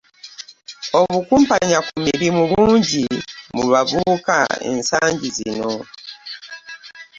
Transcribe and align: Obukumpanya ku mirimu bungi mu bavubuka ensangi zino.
Obukumpanya 0.99 1.77
ku 1.87 1.95
mirimu 2.05 2.41
bungi 2.51 3.03
mu 3.55 3.63
bavubuka 3.71 4.37
ensangi 4.71 5.27
zino. 5.37 5.71